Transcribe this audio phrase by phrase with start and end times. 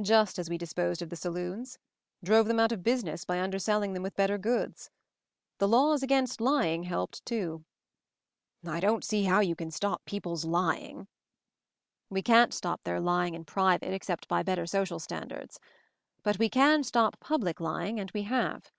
[0.00, 1.76] "Just as we disposed of the saloons;
[2.22, 4.88] drove them out of business by underselling them with better goods.
[5.58, 7.64] The laws against lying helped too."
[8.64, 11.08] "I don't see how you can stop people's lying"
[12.08, 15.58] "We can't stop their lying in private, ex cept by better social standards;
[16.22, 18.70] but we can stop public lying, and we have.